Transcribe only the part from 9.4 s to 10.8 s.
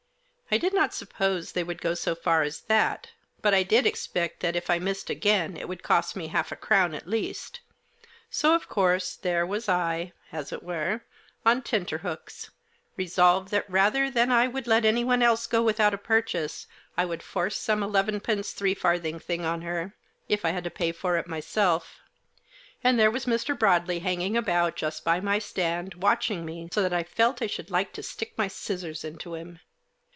was I, as it